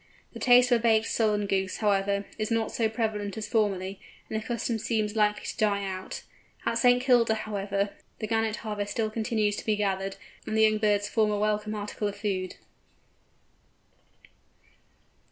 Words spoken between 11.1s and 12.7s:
a welcome article of food.